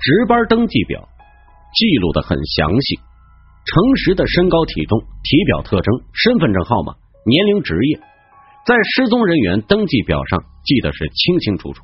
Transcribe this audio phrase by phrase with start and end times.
[0.00, 1.08] 值班登记表
[1.74, 2.96] 记录的很详细，
[3.64, 7.98] 诚实的身高体重、体表特征、身份证号码、年龄、职业，
[8.66, 11.82] 在失踪人员登记表上记得是清清楚楚，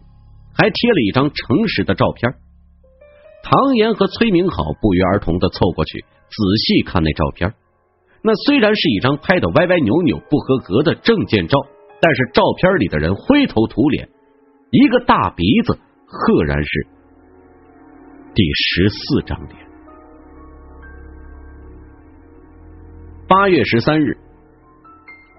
[0.54, 2.33] 还贴了一张诚实的照片。
[3.43, 7.54] 唐岩和崔明好不约而同的凑过去仔细看那照片。
[8.22, 11.58] 那虽然是一张拍的歪歪扭扭、不合格的证件照，
[12.00, 14.08] 但是照片里的人灰头土脸，
[14.70, 15.76] 一个大鼻子，
[16.06, 16.86] 赫然是
[18.35, 19.59] 第十四张脸。
[23.29, 24.17] 八月十三日，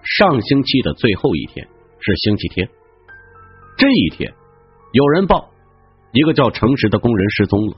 [0.03, 1.67] 上星期的最后一天
[1.99, 2.69] 是星期天。
[3.79, 4.31] 这一天，
[4.91, 5.49] 有人报
[6.11, 7.77] 一个叫诚实的工人失踪了。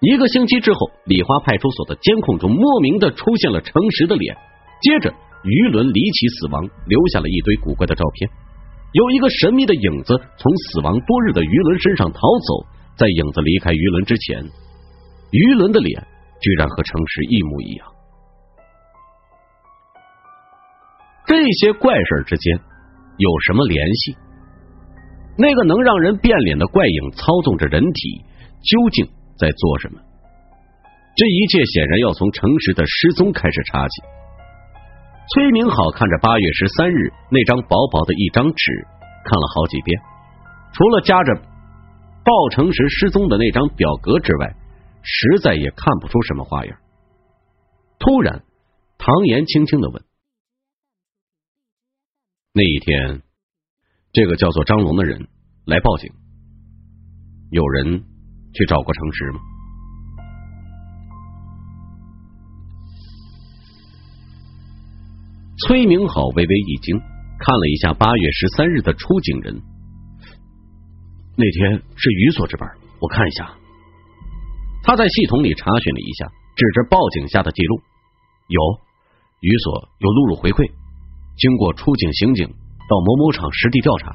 [0.00, 4.34] 一个星期之后，李花派出所的监控中莫名的出现了诚实的脸。
[4.80, 5.12] 接着，
[5.44, 8.30] 于伦离奇死亡，留下了一堆古怪的照片。
[8.92, 14.44] 有一个神秘的影子从死亡多日的于伦身上逃走，在影子离开鱼伦之前，
[15.30, 16.06] 鱼伦的脸
[16.40, 17.86] 居然和诚实一模一样。
[21.26, 22.58] 这些怪事之间
[23.16, 24.16] 有什么联系？
[25.38, 28.24] 那个能让人变脸的怪影操纵着人体，
[28.62, 29.06] 究竟？
[29.38, 30.00] 在做什么？
[31.16, 34.02] 这一切显然要从诚实的失踪开始查起。
[35.32, 38.86] 崔明好看着八月十三日那张薄薄的一张纸，
[39.24, 40.00] 看了好几遍，
[40.72, 41.40] 除了夹着
[42.30, 44.54] 报诚实失踪的那张表格之外，
[45.02, 46.78] 实在也看不出什么花样。
[47.98, 48.44] 突然，
[48.98, 50.04] 唐岩轻轻的问
[52.54, 53.22] ：“那一天，
[54.12, 55.26] 这个叫做张龙的人
[55.66, 56.12] 来报警，
[57.50, 58.04] 有人？”
[58.54, 59.40] 去找过诚实吗？
[65.66, 66.96] 崔明好微微一惊，
[67.40, 69.62] 看了一下八月十三日的出警人。
[71.36, 72.68] 那天是于所值班，
[73.00, 73.50] 我看一下。
[74.82, 77.80] 他在系统里查询了一下，指着报警下的记录，
[78.48, 78.60] 有
[79.40, 80.70] 于所有录入回馈。
[81.36, 84.12] 经过出警刑警到某某厂实地调查，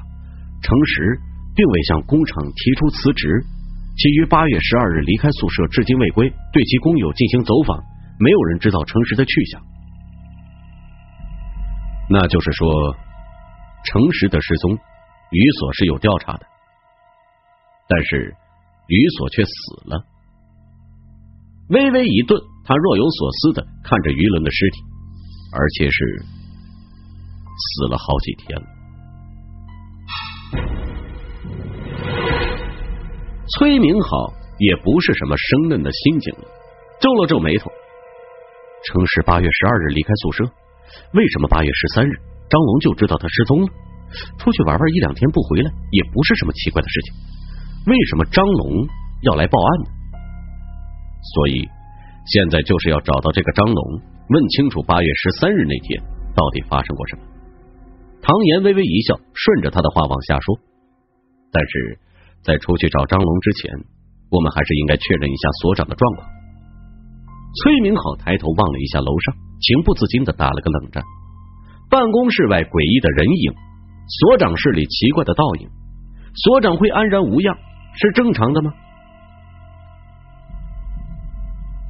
[0.62, 1.18] 诚实
[1.54, 3.44] 并未向工厂提出辞职。
[3.96, 6.28] 其于八月十二日离开宿舍，至今未归。
[6.52, 7.82] 对其工友进行走访，
[8.20, 9.62] 没有人知道诚实的去向。
[12.10, 12.94] 那就是说，
[13.84, 14.74] 诚实的失踪，
[15.30, 16.46] 于所是有调查的，
[17.88, 18.34] 但是
[18.88, 19.50] 于所却死
[19.86, 20.04] 了。
[21.68, 24.80] 微微一顿，他若有所思的看着于伦的尸体，
[25.52, 26.22] 而且是
[27.56, 28.66] 死了好几天了。
[33.58, 36.34] 崔明好也不是什么生嫩的新警，
[37.00, 37.70] 皱了皱眉头。
[38.84, 40.44] 称是八月十二日离开宿舍，
[41.14, 42.12] 为什么八月十三日
[42.48, 43.68] 张龙就知道他失踪了？
[44.38, 47.14] 出去玩玩一两天不回来，也不是什么奇怪的事情。
[47.86, 48.86] 为什么张龙
[49.22, 49.90] 要来报案呢？
[51.34, 51.68] 所以
[52.26, 56.02] 现在就是要找到这个张龙，问清楚八月十三日那天
[56.34, 57.22] 到底发生过什么。
[58.20, 60.58] 唐岩微微一笑，顺着他的话往下说，
[61.50, 61.98] 但是。
[62.44, 63.74] 在出去找张龙之前，
[64.30, 66.28] 我们还是应该确认一下所长的状况。
[67.58, 71.02] 崔明好抬头望了一下楼上，情不自禁的打了个冷战。
[71.90, 73.50] 办公室外诡异的人影，
[74.06, 75.66] 所长室里奇怪的倒影，
[76.38, 77.58] 所长会安然无恙
[77.96, 78.72] 是正常的吗？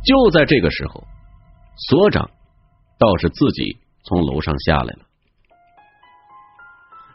[0.04, 1.04] 就在这个时候，
[1.76, 2.30] 所长
[2.98, 5.00] 倒是自己从楼上下来了。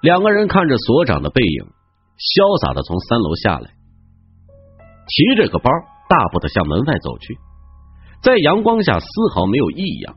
[0.02, 1.72] 两个人看着所长的背影。
[2.22, 3.74] 潇洒的从三楼下来，
[5.10, 5.72] 提着个包，
[6.06, 7.34] 大步的向门外走去，
[8.22, 10.14] 在阳光下丝毫没有异样，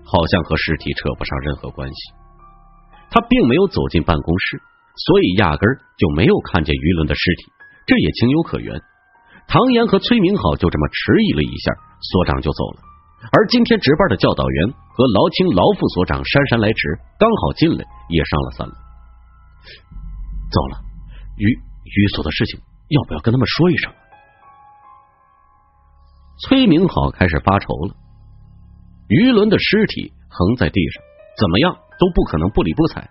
[0.00, 2.00] 好像和尸体扯不上任何关系。
[3.10, 4.56] 他并没有走进办公室，
[4.96, 7.52] 所以压根儿就没有看见于伦的尸体，
[7.86, 8.80] 这也情有可原。
[9.46, 12.80] 唐岩和崔明好就这么迟疑了一下，所长就走了。
[13.32, 18.74] 而今天值班的教导员和劳青劳副所长姗姗来迟，刚好进来，也上了三楼。
[20.50, 20.80] 走了。
[21.36, 23.92] 于于所的事情，要不要跟他们说一声？
[26.46, 27.94] 崔明好开始发愁了。
[29.08, 31.02] 于伦的尸体横在地上，
[31.38, 33.10] 怎么样都不可能不理不睬。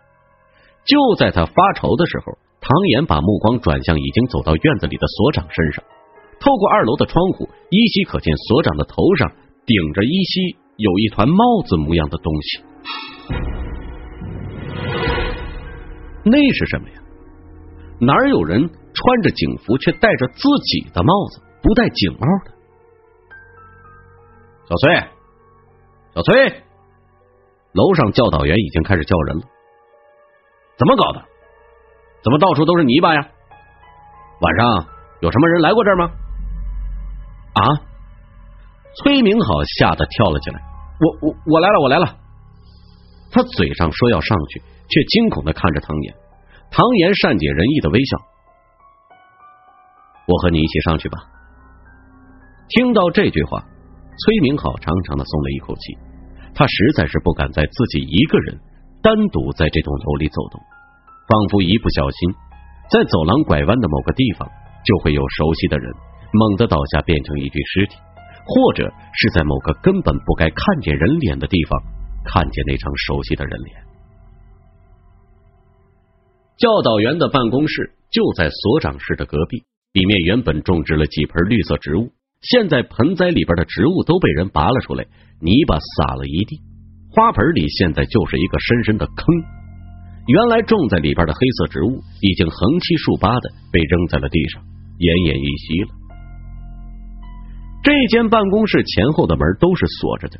[0.86, 5.84] 就在他发愁的时候，唐岩把目光转向已经走到院子里的所长身上。
[6.40, 9.32] 透过二楼的窗户，依稀可见所长的头上
[9.66, 12.64] 顶着依稀有一团帽子模样的东西。
[16.24, 16.96] 那是什么呀？
[18.00, 22.52] 哪有人穿着警服却戴着自己的帽子，不戴警帽的？
[24.70, 24.96] 小崔，
[26.16, 26.64] 小崔，
[27.74, 29.44] 楼上教导员已经开始叫人了。
[30.78, 31.33] 怎么搞的？
[32.24, 33.22] 怎么到处都是泥巴呀？
[34.42, 34.88] 晚上
[35.22, 36.10] 有什么人来过这儿吗？
[37.54, 37.62] 啊！
[38.98, 40.62] 崔明好吓得跳了起来，
[41.00, 42.18] 我我我来了，我来了！
[43.32, 46.16] 他嘴上说要上去，却惊恐的看着唐岩。
[46.72, 48.18] 唐岩善解人意的微笑
[50.28, 51.18] ：“我和你一起上去吧。”
[52.70, 55.98] 听到这句话，崔明好长长的松了一口气。
[56.56, 58.60] 他实在是不敢在自己一个人
[59.02, 60.62] 单独在这栋楼里走动，
[61.28, 62.34] 仿佛一不小心，
[62.92, 64.48] 在走廊拐弯的某个地方，
[64.84, 65.92] 就会有熟悉的人
[66.34, 67.96] 猛地倒下，变成一具尸体，
[68.46, 71.82] 或者是在某个根本不该看见人脸的地方，
[72.26, 73.76] 看见那张熟悉的人脸。
[76.58, 82.12] 教导员的办公室就在所长室的隔壁，里面原本种植了几盆绿色植物。
[82.42, 85.06] 现在盆栽里边的植物都被人拔了出来，
[85.40, 86.60] 泥巴撒了一地，
[87.12, 89.26] 花盆里现在就是一个深深的坑。
[90.26, 94.64] 原来种在里边的黑色植物已经横七竖八的被扔在了地上，
[95.00, 95.90] 奄奄一息了。
[97.84, 100.40] 这间办公室前后的门都是锁着的，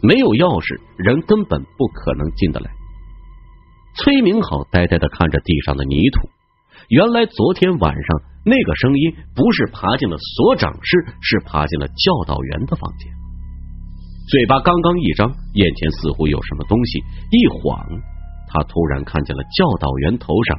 [0.00, 2.70] 没有钥匙，人根本不可能进得来。
[3.98, 6.30] 崔明好呆呆的看着地上的泥土。
[6.86, 13.10] 原来昨天晚上那个声音不是爬进了所长室，是爬进了教导员的房间。
[14.30, 17.02] 嘴巴刚刚一张，眼前似乎有什么东西，
[17.34, 17.82] 一晃，
[18.48, 20.58] 他突然看见了教导员头上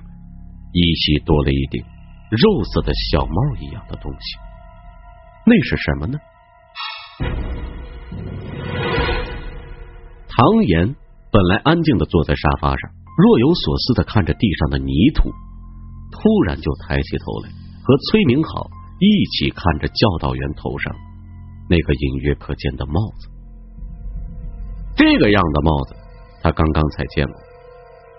[0.72, 1.84] 依稀多了一顶
[2.30, 4.38] 肉色的小帽一样的东西。
[5.46, 6.20] 那是什么呢？
[10.30, 10.96] 唐岩
[11.32, 15.30] 本来安静的坐在沙发上，若有所思的看着地上的泥土。
[16.12, 17.50] 突然就抬起头来，
[17.84, 18.68] 和崔明好
[19.00, 20.96] 一起看着教导员头上
[21.70, 23.30] 那个隐约可见的帽子。
[24.96, 25.96] 这个样的帽子，
[26.42, 27.36] 他刚刚才见过，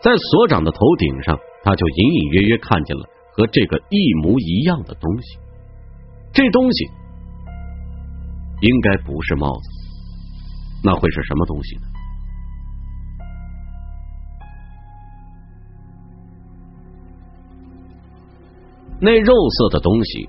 [0.02, 5.38] 在所长的头顶上，他就隐隐约约看见了和这个一模一样的东西。
[6.32, 6.84] 这东西
[8.62, 9.68] 应该不是帽子，
[10.82, 11.82] 那会是什么东西呢？
[19.02, 20.28] 那肉色的东西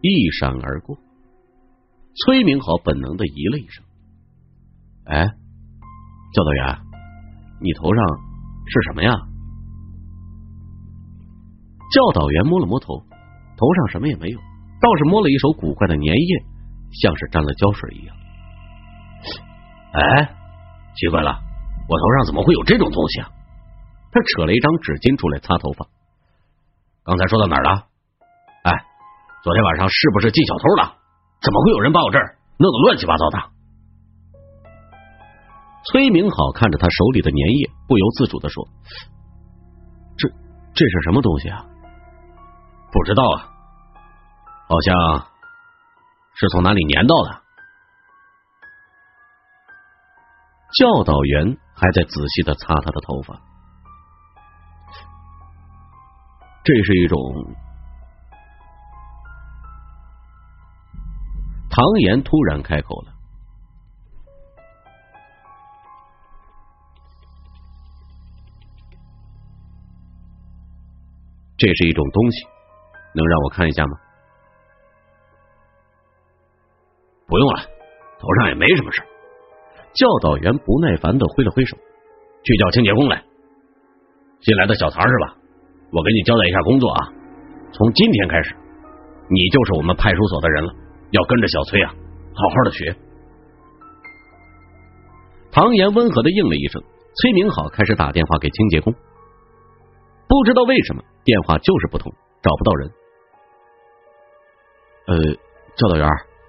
[0.00, 0.98] 一闪而过，
[2.14, 3.84] 崔明豪本能的咦了一声
[5.06, 5.24] ：“哎，
[6.34, 6.83] 教导员，
[7.64, 8.04] 你头上
[8.68, 9.10] 是什么呀？”
[11.92, 13.00] 教导员摸了摸头，
[13.56, 14.38] 头上什么也没有，
[14.80, 16.44] 倒是摸了一手古怪的粘液，
[17.00, 18.14] 像是沾了胶水一样。
[19.92, 20.28] 哎，
[20.96, 21.40] 奇怪了，
[21.88, 23.30] 我头上怎么会有这种东西啊？
[24.10, 25.86] 他扯了一张纸巾出来擦头发。
[27.04, 27.86] 刚才说到哪儿了？
[28.64, 28.72] 哎，
[29.42, 30.98] 昨天晚上是不是进小偷了？
[31.40, 33.53] 怎么会有人把我这儿弄得乱七八糟的？
[35.92, 38.66] 崔明好看着他手里的粘液，不由自主的说
[40.16, 40.28] ：“这
[40.74, 41.66] 这是什么东西啊？
[42.90, 43.52] 不知道啊，
[44.68, 45.26] 好像
[46.34, 47.42] 是从哪里粘到的。”
[50.74, 53.40] 教导员还在仔细的擦他的头发。
[56.64, 57.18] 这是一种，
[61.70, 63.13] 唐岩突然开口了。
[71.64, 72.44] 这是一种东西，
[73.14, 73.96] 能让我看一下吗？
[77.26, 77.62] 不用了，
[78.20, 79.00] 头上也没什么事。
[79.94, 81.74] 教导员不耐烦的挥了挥手，
[82.44, 83.24] 去叫清洁工来。
[84.42, 85.38] 新来的小曹是吧？
[85.90, 87.08] 我给你交代一下工作啊，
[87.72, 88.54] 从今天开始，
[89.30, 90.74] 你就是我们派出所的人了，
[91.12, 91.94] 要跟着小崔啊，
[92.34, 92.94] 好好的学。
[95.50, 96.82] 唐岩温和的应了一声，
[97.22, 98.92] 崔明好开始打电话给清洁工，
[100.34, 102.10] 不知道为什么电话就是不通，
[102.42, 102.90] 找不到人。
[105.06, 105.14] 呃，
[105.78, 106.02] 教导员，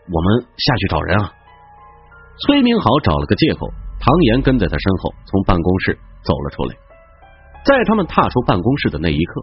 [0.09, 1.29] 我们下去找人啊。
[2.41, 3.69] 崔明豪找了个借口，
[4.01, 5.93] 唐岩跟在他身后，从办公室
[6.25, 6.73] 走了出来。
[7.63, 9.41] 在他们踏出办公室的那一刻，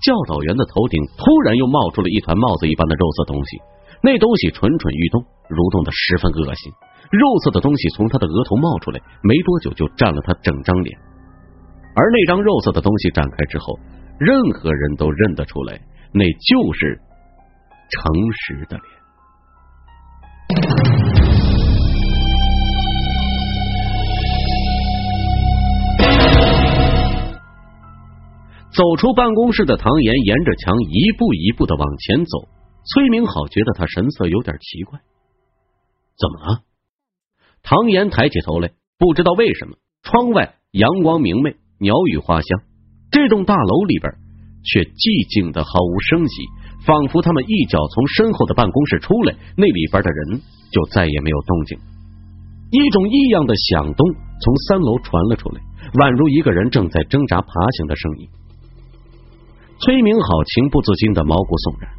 [0.00, 3.60] 教导员的头顶突然又冒出了一团帽子一般的肉色东西。
[4.00, 6.72] 那东西蠢蠢欲动，蠕动的十分恶心。
[7.12, 10.96] 肉色的东西从他的额头冒出来，没多久就占了他整张脸。
[11.94, 13.78] 而那张肉色的东西展开之后，
[14.18, 15.78] 任何人都认得出来，
[16.12, 16.98] 那就是
[17.90, 18.86] 诚实的脸。
[28.74, 32.48] 走出办公室的唐岩沿着墙一步一步的往前走，
[32.86, 34.98] 崔明好觉得他神色有点奇怪，
[36.18, 36.62] 怎么了？
[37.62, 42.62] 唐岩抬起头来，不知道为什么，窗外阳光明媚，鸟语花香，
[43.10, 44.06] 这栋大楼里边
[44.62, 46.46] 却寂静的毫无声息，
[46.86, 50.38] 仿佛他们一脚从身后的办公室出来，那里边的人
[50.70, 51.74] 就再也没有动静。
[52.70, 55.58] 一种异样的响动从三楼传了出来，
[55.98, 58.30] 宛如一个人正在挣扎爬行的声音。
[59.82, 61.90] 崔明好情不自禁的毛骨悚然，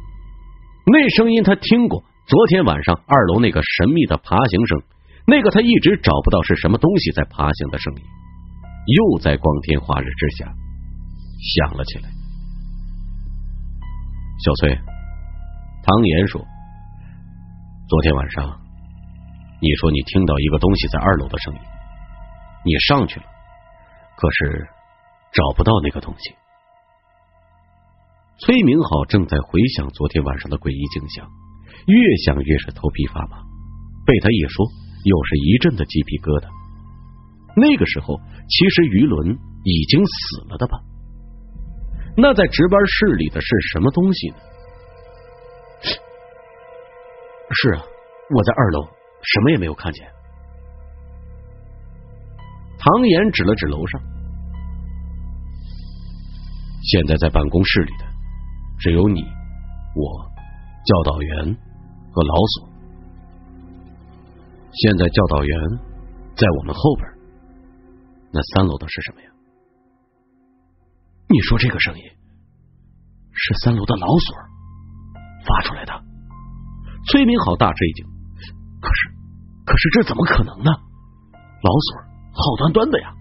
[0.88, 4.80] 那声音他听过，昨天晚上二楼那个神秘的爬行声，
[5.28, 8.02] 那个他一直找不到是什么东西在爬行的声音，
[8.86, 10.54] 又在光天化日之下
[11.56, 12.08] 响了起来。
[14.44, 14.78] 小崔，
[15.82, 16.40] 唐岩说
[17.88, 18.60] ：“昨天晚上，
[19.60, 21.60] 你说你听到一个东西在二楼的声音，
[22.64, 23.26] 你上去了，
[24.16, 24.68] 可是
[25.32, 26.34] 找不到那个东西。”
[28.36, 31.24] 崔明好正在回想昨天晚上的诡异景象，
[31.86, 33.38] 越想越是头皮发麻。
[34.04, 34.66] 被他一说，
[35.04, 36.63] 又是一阵的鸡皮疙瘩。
[37.56, 40.80] 那个时候，其实于伦已经死了的吧？
[42.16, 44.36] 那在值班室里的是什么东西呢？
[47.50, 47.82] 是啊，
[48.34, 50.06] 我在二楼，什么也没有看见。
[52.78, 54.00] 唐岩指了指楼上，
[56.82, 58.04] 现在在办公室里的
[58.78, 60.30] 只有你、我、
[60.84, 61.56] 教导员
[62.12, 62.68] 和老索。
[64.72, 65.58] 现在教导员
[66.36, 67.08] 在我们后边，
[68.34, 69.30] 那三楼的是什么呀？
[71.30, 72.02] 你说这个声音
[73.30, 74.36] 是三楼的老锁
[75.46, 75.92] 发出来的？
[77.06, 78.04] 崔明好大吃一惊，
[78.82, 79.08] 可是，
[79.64, 80.70] 可是这怎么可能呢？
[81.62, 82.02] 老锁
[82.34, 83.14] 好端端的呀！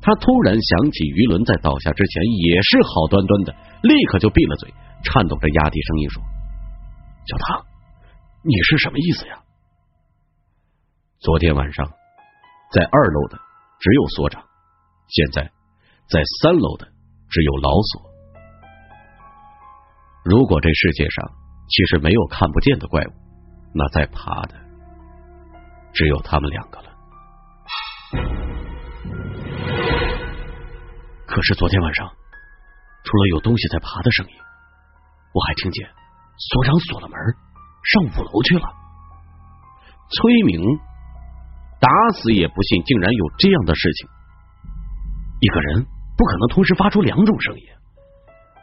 [0.00, 4.72] 他突然想起于伦在倒下之前也是好端端的，立刻就闭了嘴，
[5.02, 6.22] 颤抖着压低声音说
[7.26, 7.66] ：“小唐，
[8.42, 9.42] 你是什么意思呀？”
[11.18, 11.84] 昨天晚上
[12.70, 13.40] 在二楼的
[13.82, 14.42] 只有所长，
[15.08, 15.50] 现在。
[16.10, 16.86] 在三楼的
[17.30, 18.02] 只有老索。
[20.24, 21.30] 如果这世界上
[21.70, 23.12] 其实没有看不见的怪物，
[23.72, 24.54] 那在爬的
[25.94, 26.92] 只有他们两个了。
[31.24, 32.06] 可是昨天晚上，
[33.04, 34.34] 除了有东西在爬的声音，
[35.32, 35.88] 我还听见
[36.36, 37.18] 所长锁了门，
[37.84, 38.68] 上五楼去了。
[40.10, 40.60] 崔明
[41.82, 44.08] 打死也不信，竟然有这样的事情。
[45.42, 45.84] 一个人。
[46.14, 47.64] 不可能同时发出两种声音，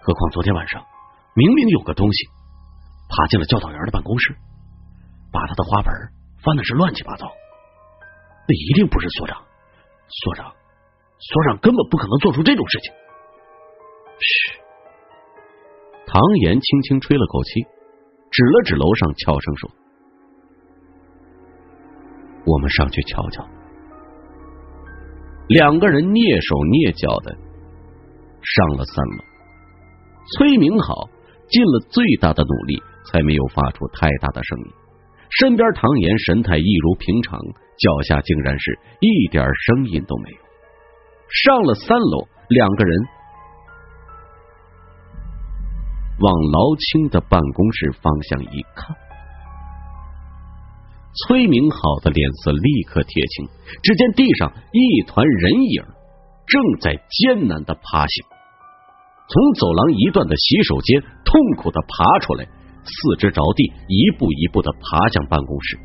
[0.02, 0.86] 何况昨天晚上
[1.34, 2.28] 明明有个东西
[3.10, 4.38] 爬进了教导员的办公室，
[5.34, 5.92] 把他的花盆
[6.44, 7.26] 翻的是乱七八糟。
[8.48, 9.44] 那一定不是所长，
[10.08, 10.54] 所长，
[11.18, 12.94] 所长根本不可能做出这种事情。
[14.22, 14.60] 嘘，
[16.06, 17.64] 唐岩轻轻吹了口气，
[18.32, 19.72] 指了指楼上，悄声说
[22.50, 23.46] ：“我们上去瞧瞧。”
[25.48, 27.38] 两个人蹑手蹑脚的。
[28.42, 29.20] 上了三楼，
[30.32, 31.10] 崔明好
[31.52, 34.72] 尽了最大的努力，才没有发出太大的声音。
[35.30, 40.40] 身边唐岩神态一如平常，脚下竟然是一点声音都没有。
[41.44, 42.96] 上了三楼，两个人
[46.24, 48.96] 往劳青的办公室方向一看，
[51.14, 53.48] 崔明好的脸色立刻铁青。
[53.84, 55.84] 只见地上一团人影。
[56.50, 58.26] 正在艰难的爬行，
[59.30, 62.44] 从走廊一段的洗手间痛苦的爬出来，
[62.82, 65.78] 四肢着地，一步一步的爬向办公室。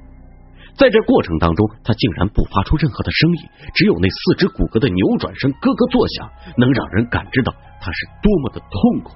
[0.73, 3.43] 在这过程当中，他竟然不发出任何的声音，
[3.75, 9.13] 只有那四肢骨骼的扭转声咯咯作响，能让人感知到他是多么的痛苦。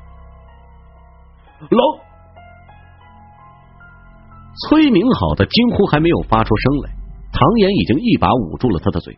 [1.72, 1.80] 老
[4.66, 6.90] 崔明好的惊呼还没有发出声来，
[7.30, 9.16] 唐岩已经一把捂住了他的嘴。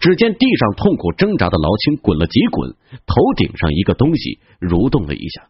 [0.00, 2.70] 只见地上痛苦挣扎的劳青滚了几滚，
[3.04, 5.48] 头顶上一个东西蠕动了一下。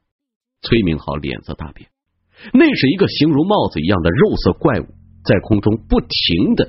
[0.63, 1.89] 崔明浩脸色大变，
[2.53, 4.87] 那是一个形如帽子一样的肉色怪物，
[5.25, 6.67] 在空中不停的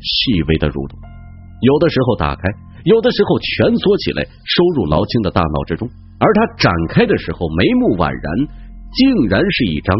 [0.00, 0.96] 细微的蠕动，
[1.60, 2.42] 有的时候打开，
[2.84, 5.90] 有的时候蜷缩起来，收入劳青的大脑之中。
[6.20, 8.48] 而他展开的时候，眉目宛然，
[8.94, 9.90] 竟然是一张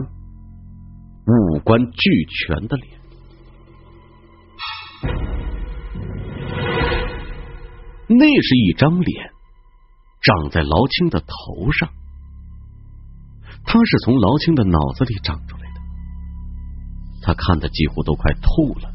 [1.29, 2.99] 五官俱全的脸。
[8.09, 9.31] 那是一张脸，
[10.23, 11.91] 长在劳青的头上。
[13.65, 15.81] 他是从劳青的脑子里长出来的。
[17.21, 18.91] 他看的几乎都快吐了，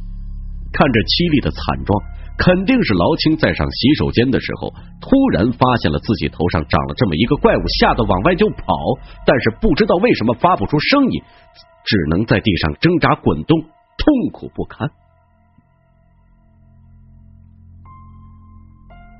[0.73, 2.01] 看着凄厉的惨状，
[2.37, 8.75] 肯定是劳青在上洗手间的时候，突然发现了自己头上长了这么一个怪物，吓得往外就跑。
[9.25, 11.23] 但是不知道为什么发不出声音，
[11.85, 14.89] 只能在地上挣扎滚动，痛苦不堪。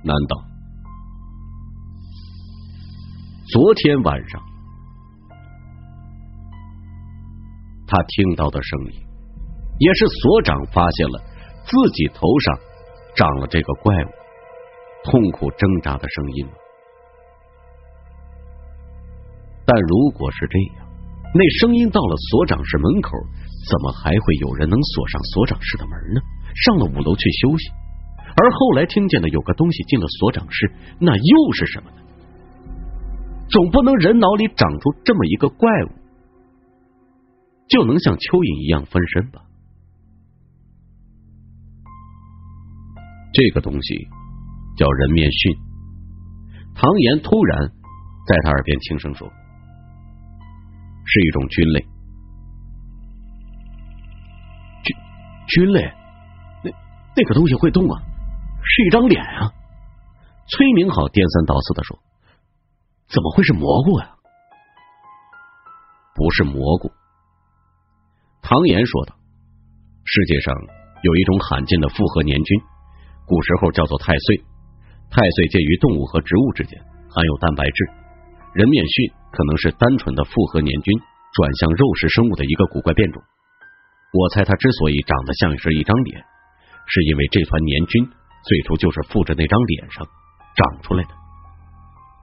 [0.03, 0.43] 难道
[3.47, 4.41] 昨天晚上
[7.87, 9.01] 他听到的声音，
[9.79, 11.21] 也是所长发现了
[11.63, 12.59] 自己头上
[13.15, 14.09] 长了这个怪物，
[15.03, 16.53] 痛苦挣扎的声音吗？
[19.65, 20.87] 但如果是这样，
[21.33, 23.11] 那声音到了所长室门口，
[23.69, 26.21] 怎么还会有人能锁上所长室的门呢？
[26.65, 27.69] 上了五楼去休息，
[28.35, 31.97] 而后来听见的有个东西进了所长室，那又是什么呢？
[33.49, 35.89] 总不能人脑里长出这么一个怪物，
[37.67, 39.41] 就能像蚯蚓一样分身吧？
[43.33, 44.07] 这个东西
[44.77, 45.57] 叫人面训。
[46.75, 47.67] 唐岩突然
[48.27, 49.27] 在他耳边轻声说
[51.05, 51.85] ：“是一种菌类。
[54.83, 54.95] 菌
[55.47, 55.81] 菌类？
[56.63, 56.71] 那
[57.15, 58.01] 那个东西会动啊？
[58.63, 59.51] 是一张脸啊？”
[60.47, 61.99] 崔明好颠三倒四的说。
[63.07, 64.15] 怎么会是蘑菇呀？
[66.15, 66.91] 不是蘑菇。
[68.41, 69.15] 唐岩说道
[70.05, 70.55] ：“世界上
[71.01, 72.61] 有一种罕见的复合年菌，
[73.25, 74.43] 古时候叫做太岁。
[75.09, 77.77] 太岁介于动物和植物之间，含有蛋白质。
[78.53, 80.89] 人面蕈可能是单纯的复合年菌
[81.33, 83.21] 转向肉食生物的一个古怪变种。
[84.13, 86.21] 我猜它之所以长得像是一张脸，
[86.85, 88.09] 是因为这团年菌
[88.45, 90.05] 最初就是附着那张脸上
[90.57, 91.13] 长出来的。”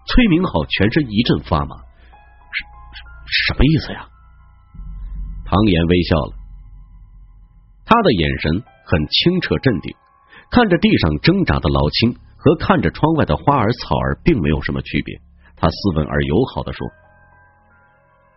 [0.06, 2.60] 崔明浩全身一阵发麻，什
[3.46, 4.08] 什么意思呀？
[5.46, 6.32] 唐岩微笑了，
[7.86, 9.94] 他的眼神很清澈镇定，
[10.50, 15.20] 看着地上挣扎的老青和看着窗外的花儿草儿并没有什么区别。
[15.56, 16.86] 他斯文而友好的说：“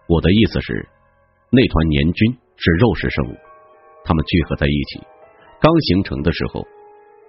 [0.08, 0.88] 我的意思是，
[1.50, 3.36] 那团年菌是肉食生物，
[4.04, 5.02] 它们聚合在一起，
[5.60, 6.68] 刚形成的时候，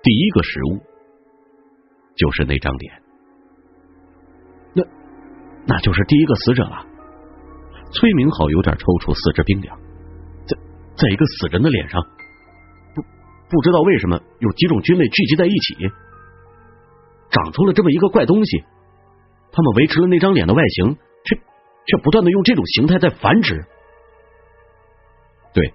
[0.02, 0.80] 第一个食物
[2.16, 2.92] 就是那张脸。”
[4.74, 4.82] 那
[5.66, 6.84] 那就是第一个死者了。
[7.92, 9.78] 崔明浩有点抽搐，四肢冰凉，
[10.44, 10.58] 在
[10.96, 12.02] 在一个死人的脸上，
[13.48, 15.76] 不知道为什么有几种菌类聚集在一起，
[17.30, 18.64] 长出了这么一个怪东西。
[19.52, 21.36] 他们维持了那张脸的外形，却
[21.86, 23.64] 却不断的用这种形态在繁殖。
[25.52, 25.72] 对，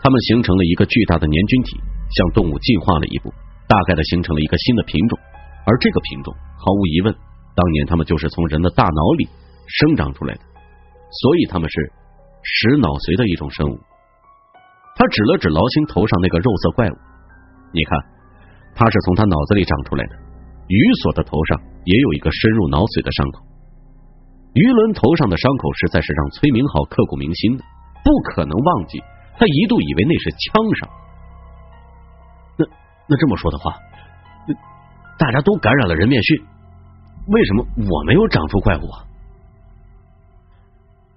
[0.00, 1.80] 他们形成了一个巨大的粘菌体，
[2.14, 3.34] 向动物进化了一步，
[3.66, 5.18] 大概的形成了一个新的品种，
[5.66, 7.12] 而这个品种毫无疑问。
[7.56, 9.28] 当年他们就是从人的大脑里
[9.66, 10.40] 生长出来的，
[11.10, 11.92] 所以他们是
[12.44, 13.80] 食脑髓的一种生物。
[15.00, 16.96] 他指了指劳星头上那个肉色怪物，
[17.72, 17.96] 你看，
[18.76, 20.14] 他是从他脑子里长出来的。
[20.68, 21.58] 于所的头上
[21.88, 23.40] 也有一个深入脑髓的伤口。
[24.52, 27.64] 于伦头上的伤口实在是让崔明浩刻骨铭心的，
[28.04, 29.00] 不可能忘记。
[29.40, 30.90] 他一度以为那是枪伤。
[32.60, 32.66] 那
[33.08, 33.72] 那这么说的话，
[35.16, 36.44] 大家都感染了人面蕈。
[37.32, 39.08] 为什么我没有长出怪物啊？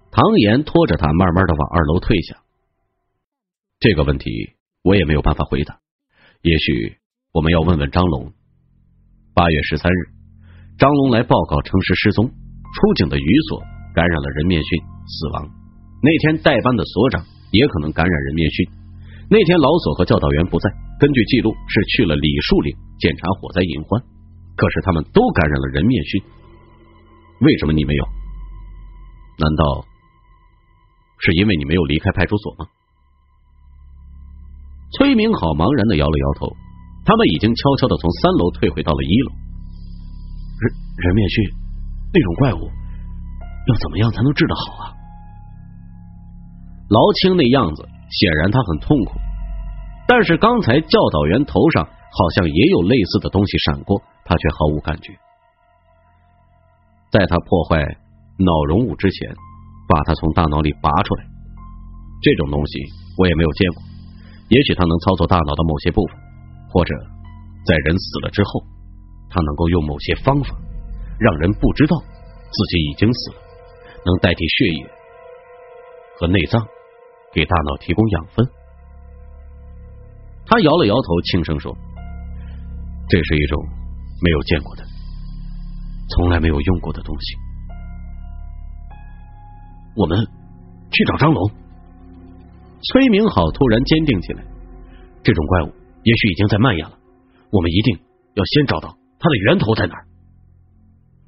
[0.07, 2.39] 唐岩拖着他，慢慢的往二楼退下。
[3.83, 5.77] 这个问题我也没有办法回答。
[6.41, 6.95] 也许
[7.33, 8.31] 我们要问问张龙。
[9.35, 9.99] 八月十三日，
[10.79, 13.59] 张龙来报告城市失踪，出警的余所
[13.93, 15.51] 感染了人面蕈，死亡。
[15.99, 18.71] 那天代班的所长也可能感染人面蕈。
[19.27, 22.71] 那天老所和教导员不在，根据记录是去了李树岭
[23.03, 23.99] 检查火灾隐患。
[24.55, 26.23] 可是他们都感染了人面蕈，
[27.43, 28.05] 为什么你没有？
[29.43, 29.83] 难道
[31.19, 32.71] 是因为你没有离开派出所吗？
[34.97, 36.47] 崔明好茫然的摇了摇头。
[37.05, 39.31] 他们已经悄悄的从三楼退回到了一楼。
[40.63, 40.63] 人
[40.97, 41.35] 人面蕈
[42.13, 42.63] 那种怪物，
[43.67, 44.95] 要怎么样才能治得好啊？
[46.87, 49.19] 劳青那样子，显然他很痛苦。
[50.07, 54.01] 但是刚才教导员头上好像也有类似的东西闪过。
[54.25, 55.11] 他却毫无感觉，
[57.11, 57.83] 在他破坏
[58.39, 59.35] 脑容物之前，
[59.85, 61.25] 把他从大脑里拔出来。
[62.21, 62.79] 这种东西
[63.17, 63.83] 我也没有见过，
[64.53, 66.13] 也许他能操作大脑的某些部分，
[66.69, 66.93] 或者
[67.65, 68.61] 在人死了之后，
[69.29, 70.53] 他能够用某些方法
[71.17, 73.37] 让人不知道自己已经死了，
[74.05, 74.85] 能代替血液
[76.19, 76.61] 和内脏
[77.33, 78.45] 给大脑提供养分。
[80.45, 81.75] 他摇了摇头，轻声说
[83.09, 83.57] ：“这是一种。”
[84.23, 84.83] 没有见过的，
[86.07, 87.35] 从来没有用过的东西。
[89.97, 90.17] 我们
[90.91, 91.62] 去找张龙。
[92.91, 94.43] 崔明浩突然坚定起来，
[95.23, 96.97] 这种怪物也许已经在蔓延了，
[97.51, 97.99] 我们一定
[98.33, 100.05] 要先找到它的源头在哪儿。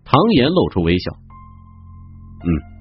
[0.03, 1.11] 唐岩露出微笑，
[2.43, 2.74] 嗯。